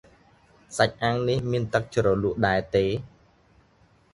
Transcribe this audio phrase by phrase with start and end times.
[0.77, 2.85] សាច់អាំងនេះមានទឹកជ្រលក់ដែរទេ?